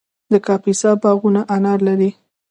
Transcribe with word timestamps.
د 0.31 0.33
کاپیسا 0.45 0.91
باغونه 1.03 1.41
انار 1.55 1.79
لري. 1.87 2.09